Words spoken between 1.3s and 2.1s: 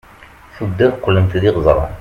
d iɣeẓran